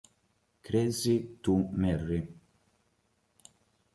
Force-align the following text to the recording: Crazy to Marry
Crazy 0.63 1.37
to 1.45 1.67
Marry 1.77 2.21